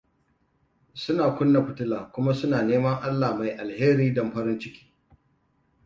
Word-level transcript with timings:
Suna 1.01 1.25
kunna 1.37 1.59
fitila 1.67 1.99
kuma 2.13 2.31
suna 2.39 2.57
neman 2.61 2.97
Allah 3.07 3.35
mai 3.37 3.51
alheri 3.61 4.13
don 4.15 4.31
farin 4.33 4.59
ciki. 4.59 4.83